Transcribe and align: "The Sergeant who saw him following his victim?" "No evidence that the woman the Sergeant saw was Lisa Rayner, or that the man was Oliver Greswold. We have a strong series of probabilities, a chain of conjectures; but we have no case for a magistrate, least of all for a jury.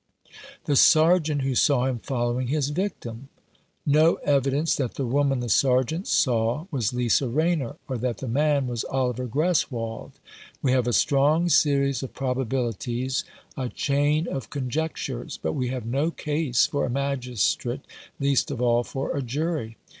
"The 0.65 0.75
Sergeant 0.75 1.43
who 1.43 1.53
saw 1.53 1.85
him 1.85 1.99
following 1.99 2.47
his 2.47 2.69
victim?" 2.69 3.29
"No 3.85 4.15
evidence 4.23 4.75
that 4.77 4.95
the 4.95 5.05
woman 5.05 5.41
the 5.41 5.47
Sergeant 5.47 6.07
saw 6.07 6.65
was 6.71 6.91
Lisa 6.91 7.27
Rayner, 7.27 7.75
or 7.87 7.99
that 7.99 8.17
the 8.17 8.27
man 8.27 8.65
was 8.65 8.83
Oliver 8.85 9.27
Greswold. 9.27 10.13
We 10.63 10.71
have 10.71 10.87
a 10.87 10.93
strong 10.93 11.49
series 11.49 12.01
of 12.01 12.15
probabilities, 12.15 13.25
a 13.55 13.69
chain 13.69 14.27
of 14.27 14.49
conjectures; 14.49 15.37
but 15.39 15.53
we 15.53 15.67
have 15.67 15.85
no 15.85 16.09
case 16.09 16.65
for 16.65 16.83
a 16.83 16.89
magistrate, 16.89 17.81
least 18.19 18.49
of 18.49 18.59
all 18.59 18.83
for 18.83 19.15
a 19.15 19.21
jury. 19.21 19.77